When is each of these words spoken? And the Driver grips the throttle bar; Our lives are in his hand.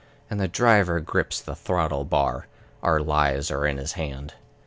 And 0.31 0.39
the 0.39 0.47
Driver 0.47 0.99
grips 0.99 1.39
the 1.39 1.53
throttle 1.53 2.05
bar; 2.05 2.47
Our 2.81 2.99
lives 3.01 3.51
are 3.51 3.67
in 3.67 3.77
his 3.77 3.91
hand. 3.91 4.33